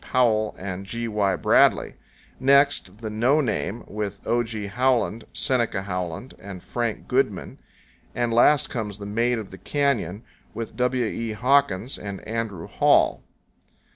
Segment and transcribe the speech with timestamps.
[0.03, 1.07] Powell and G.
[1.07, 1.35] Y.
[1.35, 1.93] Bradley;
[2.39, 4.41] next, the "No Name," with O.
[4.41, 4.65] G.
[4.65, 7.59] Howland, Seneca Howland, and Frank Goodman;
[8.15, 10.23] and last comes the "Maid of the Canyon,"
[10.55, 11.05] with W.
[11.05, 11.33] E.
[11.33, 13.21] Hawkins and Andrew Hall.